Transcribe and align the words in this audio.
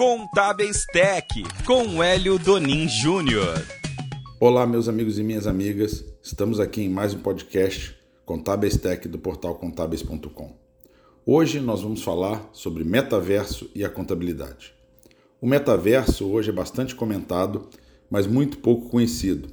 Contábeis 0.00 0.86
Tech, 0.86 1.28
com 1.66 2.02
Hélio 2.02 2.38
Donin 2.38 2.88
Júnior. 2.88 3.62
Olá, 4.40 4.66
meus 4.66 4.88
amigos 4.88 5.18
e 5.18 5.22
minhas 5.22 5.46
amigas. 5.46 6.02
Estamos 6.22 6.58
aqui 6.58 6.80
em 6.80 6.88
mais 6.88 7.12
um 7.12 7.18
podcast 7.18 7.94
Contábeis 8.24 8.78
Tech 8.78 9.06
do 9.06 9.18
portal 9.18 9.56
contábeis.com. 9.56 10.56
Hoje 11.26 11.60
nós 11.60 11.82
vamos 11.82 12.02
falar 12.02 12.48
sobre 12.50 12.82
metaverso 12.82 13.70
e 13.74 13.84
a 13.84 13.90
contabilidade. 13.90 14.72
O 15.38 15.46
metaverso 15.46 16.26
hoje 16.30 16.48
é 16.48 16.54
bastante 16.54 16.94
comentado, 16.94 17.68
mas 18.08 18.26
muito 18.26 18.56
pouco 18.56 18.88
conhecido. 18.88 19.50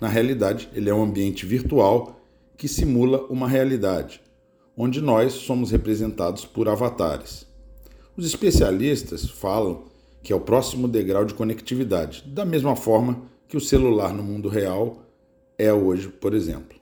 Na 0.00 0.06
realidade, 0.06 0.68
ele 0.72 0.88
é 0.88 0.94
um 0.94 1.02
ambiente 1.02 1.44
virtual 1.44 2.20
que 2.56 2.68
simula 2.68 3.24
uma 3.24 3.48
realidade, 3.48 4.20
onde 4.76 5.00
nós 5.00 5.32
somos 5.32 5.72
representados 5.72 6.44
por 6.44 6.68
avatares. 6.68 7.52
Os 8.16 8.24
especialistas 8.26 9.28
falam 9.28 9.86
que 10.22 10.32
é 10.32 10.36
o 10.36 10.40
próximo 10.40 10.86
degrau 10.86 11.24
de 11.24 11.34
conectividade, 11.34 12.22
da 12.26 12.44
mesma 12.44 12.76
forma 12.76 13.22
que 13.48 13.56
o 13.56 13.60
celular 13.60 14.14
no 14.14 14.22
mundo 14.22 14.48
real 14.48 15.02
é 15.58 15.72
hoje, 15.72 16.08
por 16.08 16.32
exemplo. 16.32 16.78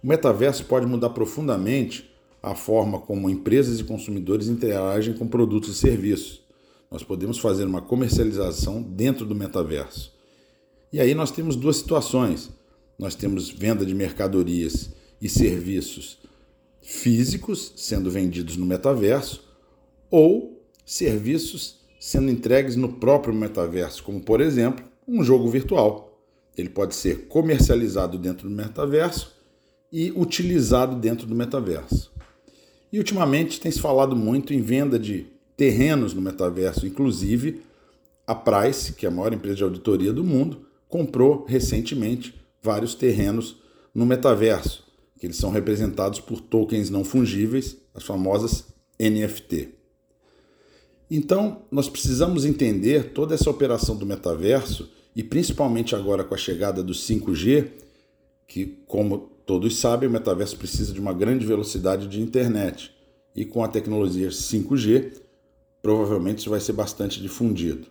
O 0.00 0.06
metaverso 0.06 0.64
pode 0.64 0.86
mudar 0.86 1.10
profundamente 1.10 2.08
a 2.40 2.54
forma 2.54 3.00
como 3.00 3.28
empresas 3.28 3.80
e 3.80 3.84
consumidores 3.84 4.46
interagem 4.46 5.12
com 5.12 5.26
produtos 5.26 5.70
e 5.70 5.74
serviços. 5.74 6.40
Nós 6.88 7.02
podemos 7.02 7.38
fazer 7.38 7.64
uma 7.64 7.82
comercialização 7.82 8.80
dentro 8.80 9.26
do 9.26 9.34
metaverso. 9.34 10.14
E 10.92 11.00
aí 11.00 11.14
nós 11.14 11.32
temos 11.32 11.56
duas 11.56 11.78
situações. 11.78 12.48
Nós 12.96 13.16
temos 13.16 13.50
venda 13.50 13.84
de 13.84 13.94
mercadorias 13.94 14.90
e 15.20 15.28
serviços 15.28 16.18
físicos 16.80 17.72
sendo 17.76 18.08
vendidos 18.08 18.56
no 18.56 18.64
metaverso 18.64 19.47
ou 20.10 20.62
serviços 20.84 21.78
sendo 22.00 22.30
entregues 22.30 22.76
no 22.76 22.94
próprio 22.94 23.34
metaverso, 23.34 24.02
como 24.02 24.20
por 24.20 24.40
exemplo, 24.40 24.84
um 25.06 25.22
jogo 25.22 25.48
virtual. 25.48 26.22
Ele 26.56 26.68
pode 26.68 26.94
ser 26.94 27.26
comercializado 27.28 28.18
dentro 28.18 28.48
do 28.48 28.54
metaverso 28.54 29.36
e 29.92 30.10
utilizado 30.12 30.96
dentro 30.96 31.26
do 31.26 31.34
metaverso. 31.34 32.12
E 32.92 32.98
ultimamente 32.98 33.60
tem 33.60 33.70
se 33.70 33.80
falado 33.80 34.16
muito 34.16 34.52
em 34.52 34.60
venda 34.60 34.98
de 34.98 35.26
terrenos 35.56 36.14
no 36.14 36.20
metaverso, 36.20 36.86
inclusive 36.86 37.62
a 38.26 38.34
Price, 38.34 38.92
que 38.92 39.06
é 39.06 39.08
a 39.08 39.12
maior 39.12 39.32
empresa 39.32 39.56
de 39.56 39.64
auditoria 39.64 40.12
do 40.12 40.22
mundo, 40.22 40.66
comprou 40.88 41.44
recentemente 41.46 42.34
vários 42.62 42.94
terrenos 42.94 43.56
no 43.94 44.06
metaverso, 44.06 44.84
que 45.18 45.26
eles 45.26 45.36
são 45.36 45.50
representados 45.50 46.20
por 46.20 46.40
tokens 46.40 46.90
não 46.90 47.04
fungíveis, 47.04 47.76
as 47.94 48.04
famosas 48.04 48.66
NFT. 49.00 49.77
Então, 51.10 51.62
nós 51.70 51.88
precisamos 51.88 52.44
entender 52.44 53.12
toda 53.12 53.34
essa 53.34 53.48
operação 53.48 53.96
do 53.96 54.04
metaverso 54.04 54.90
e 55.16 55.22
principalmente 55.22 55.94
agora 55.94 56.22
com 56.22 56.34
a 56.34 56.38
chegada 56.38 56.82
do 56.82 56.92
5G, 56.92 57.68
que, 58.46 58.78
como 58.86 59.30
todos 59.46 59.78
sabem, 59.78 60.08
o 60.08 60.12
metaverso 60.12 60.56
precisa 60.56 60.92
de 60.92 61.00
uma 61.00 61.14
grande 61.14 61.46
velocidade 61.46 62.06
de 62.06 62.20
internet. 62.20 62.90
E 63.34 63.44
com 63.44 63.64
a 63.64 63.68
tecnologia 63.68 64.28
5G, 64.28 65.12
provavelmente 65.80 66.40
isso 66.40 66.50
vai 66.50 66.60
ser 66.60 66.72
bastante 66.72 67.20
difundido. 67.20 67.86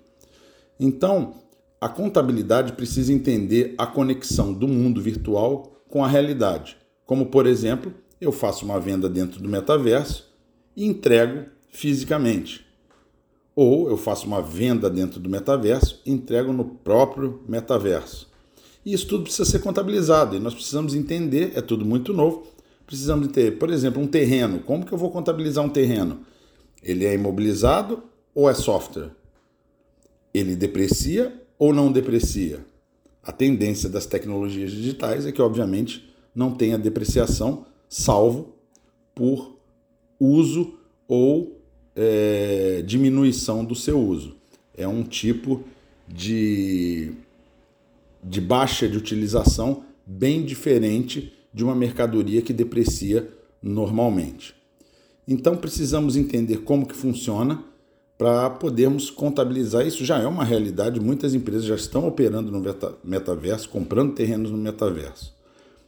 Então, 0.79 1.33
a 1.81 1.89
contabilidade 1.89 2.73
precisa 2.73 3.11
entender 3.11 3.73
a 3.77 3.87
conexão 3.87 4.53
do 4.53 4.67
mundo 4.67 5.01
virtual 5.01 5.83
com 5.89 6.03
a 6.03 6.07
realidade. 6.07 6.77
Como, 7.05 7.27
por 7.27 7.47
exemplo, 7.47 7.93
eu 8.21 8.31
faço 8.31 8.65
uma 8.65 8.79
venda 8.79 9.09
dentro 9.09 9.41
do 9.41 9.49
metaverso 9.49 10.31
e 10.75 10.85
entrego 10.85 11.45
fisicamente. 11.69 12.66
Ou 13.59 13.89
eu 13.89 13.97
faço 13.97 14.27
uma 14.27 14.39
venda 14.39 14.87
dentro 14.87 15.19
do 15.19 15.27
metaverso 15.27 15.99
e 16.05 16.11
entrego 16.11 16.53
no 16.53 16.63
próprio 16.63 17.41
metaverso. 17.49 18.29
E 18.85 18.93
isso 18.93 19.07
tudo 19.07 19.23
precisa 19.23 19.49
ser 19.49 19.57
contabilizado 19.61 20.35
e 20.35 20.39
nós 20.39 20.53
precisamos 20.53 20.93
entender, 20.93 21.53
é 21.55 21.61
tudo 21.61 21.83
muito 21.83 22.13
novo, 22.13 22.45
precisamos 22.85 23.29
ter, 23.29 23.57
por 23.57 23.71
exemplo, 23.71 23.99
um 23.99 24.05
terreno. 24.05 24.59
Como 24.59 24.85
que 24.85 24.93
eu 24.93 24.97
vou 24.97 25.09
contabilizar 25.09 25.65
um 25.65 25.69
terreno? 25.69 26.19
Ele 26.83 27.03
é 27.03 27.15
imobilizado 27.15 28.03
ou 28.31 28.47
é 28.47 28.53
software? 28.53 29.09
Ele 30.31 30.55
deprecia 30.55 31.33
ou 31.57 31.73
não 31.73 31.91
deprecia? 31.91 32.63
A 33.23 33.31
tendência 33.31 33.89
das 33.89 34.05
tecnologias 34.05 34.69
digitais 34.69 35.25
é 35.25 35.31
que, 35.31 35.41
obviamente, 35.41 36.07
não 36.35 36.51
tenha 36.51 36.77
depreciação, 36.77 37.65
salvo 37.89 38.53
por 39.15 39.57
uso 40.19 40.77
ou 41.07 41.56
é, 41.97 42.83
diminuição 42.85 43.65
do 43.65 43.73
seu 43.73 43.99
uso. 43.99 44.35
É 44.77 44.87
um 44.87 45.03
tipo 45.03 45.63
de, 46.07 47.11
de 48.23 48.39
baixa 48.39 48.87
de 48.87 48.95
utilização 48.95 49.83
bem 50.05 50.45
diferente 50.45 51.33
de 51.51 51.63
uma 51.63 51.75
mercadoria 51.75 52.41
que 52.41 52.53
deprecia 52.53 53.27
normalmente. 53.61 54.55
Então 55.27 55.57
precisamos 55.57 56.15
entender 56.15 56.57
como 56.57 56.85
que 56.85 56.95
funciona 56.95 57.63
para 58.17 58.49
podermos 58.49 59.09
contabilizar 59.09 59.85
isso. 59.85 60.05
Já 60.05 60.19
é 60.19 60.27
uma 60.27 60.43
realidade, 60.43 60.99
muitas 60.99 61.33
empresas 61.33 61.65
já 61.65 61.75
estão 61.75 62.07
operando 62.07 62.51
no 62.51 62.63
metaverso, 63.03 63.67
comprando 63.69 64.13
terrenos 64.13 64.51
no 64.51 64.57
metaverso. 64.57 65.35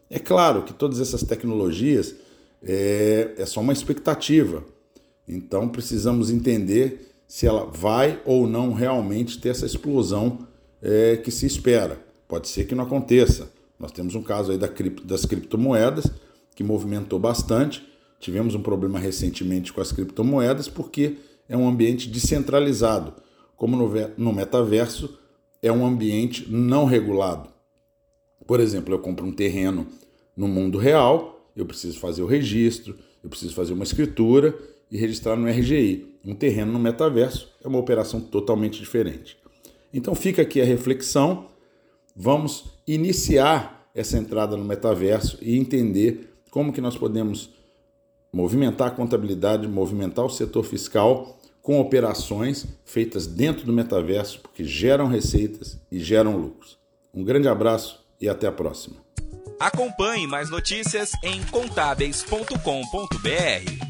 É 0.10 0.18
claro 0.18 0.64
que 0.64 0.74
todas 0.74 1.00
essas 1.00 1.24
tecnologias 1.24 2.16
é, 2.64 3.34
é 3.38 3.46
só 3.46 3.62
uma 3.62 3.74
expectativa. 3.74 4.64
Então 5.30 5.70
precisamos 5.70 6.32
entender 6.32 7.14
se 7.28 7.46
ela 7.46 7.66
vai 7.66 8.20
ou 8.26 8.48
não 8.48 8.74
realmente 8.74 9.40
ter 9.40 9.50
essa 9.50 9.68
explosão 9.68 10.40
é, 10.82 11.18
que 11.18 11.30
se 11.30 11.46
espera. 11.46 12.04
Pode 12.28 12.48
ser 12.48 12.66
que 12.66 12.74
não 12.74 12.84
aconteça. 12.84 13.52
Nós 13.80 13.92
temos 13.92 14.16
um 14.16 14.24
caso 14.24 14.52
aí 14.52 14.58
da 14.58 14.68
cripto, 14.68 15.06
das 15.06 15.26
criptomoedas 15.26 16.12
que 16.56 16.64
movimentou 16.64 17.20
bastante. 17.20 17.88
Tivemos 18.20 18.56
um 18.56 18.62
problema 18.62 18.98
recentemente 18.98 19.72
com 19.72 19.80
as 19.80 19.92
criptomoedas 19.92 20.68
porque 20.68 21.18
é 21.48 21.56
um 21.56 21.70
ambiente 21.70 22.10
descentralizado, 22.10 23.14
como 23.56 23.78
no, 23.78 23.90
no 24.18 24.34
metaverso 24.34 25.18
é 25.62 25.72
um 25.72 25.86
ambiente 25.86 26.52
não 26.52 26.86
regulado. 26.86 27.50
Por 28.48 28.60
exemplo, 28.60 28.94
eu 28.94 29.00
compro 29.00 29.26
um 29.26 29.32
terreno 29.32 29.86
no 30.36 30.48
mundo 30.48 30.78
real, 30.78 31.52
eu 31.56 31.66
preciso 31.66 32.00
fazer 32.00 32.24
o 32.24 32.26
registro, 32.26 32.98
eu 33.24 33.30
preciso 33.30 33.54
fazer 33.54 33.74
uma 33.74 33.84
escritura 33.84 34.58
e 34.92 34.98
registrar 34.98 35.36
no 35.36 35.48
RGI. 35.48 36.20
Um 36.26 36.36
terreno 36.36 36.72
no 36.72 36.80
metaverso 36.80 37.50
é 37.64 37.68
uma 37.68 37.80
operação 37.80 38.20
totalmente 38.20 38.80
diferente. 38.80 39.38
Então 39.94 40.14
fica 40.14 40.42
aqui 40.42 40.62
a 40.62 40.66
reflexão. 40.66 41.48
Vamos 42.16 42.66
iniciar 42.88 43.90
essa 43.94 44.18
entrada 44.18 44.56
no 44.56 44.64
metaverso 44.64 45.38
e 45.42 45.58
entender 45.58 46.34
como 46.52 46.74
que 46.74 46.82
nós 46.82 46.98
podemos 46.98 47.52
movimentar 48.32 48.90
a 48.90 48.92
contabilidade, 48.92 49.68
movimentar 49.68 50.26
o 50.26 50.30
setor 50.30 50.64
fiscal 50.64 51.40
com 51.62 51.80
operações 51.80 52.66
feitas 52.86 53.28
dentro 53.28 53.66
do 53.66 53.74
metaverso, 53.74 54.40
porque 54.42 54.64
geram 54.64 55.08
receitas 55.08 55.80
e 55.92 56.00
geram 56.00 56.38
lucros. 56.38 56.78
Um 57.14 57.24
grande 57.24 57.48
abraço 57.48 58.04
e 58.20 58.30
até 58.30 58.48
a 58.48 58.52
próxima. 58.52 58.98
Acompanhe 59.60 60.26
mais 60.26 60.50
notícias 60.50 61.12
em 61.24 61.44
contábeis.com.br. 61.46 63.89